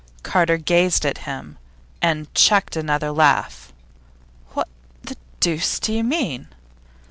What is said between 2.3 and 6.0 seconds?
checked another laugh. 'What the deuce do